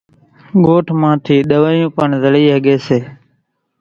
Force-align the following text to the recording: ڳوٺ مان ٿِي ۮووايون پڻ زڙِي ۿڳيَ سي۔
ڳوٺ 0.65 0.85
مان 0.99 1.15
ٿِي 1.25 1.35
ۮووايون 1.49 1.89
پڻ 1.95 2.09
زڙِي 2.23 2.43
ۿڳيَ 2.55 2.75
سي۔ 2.87 2.99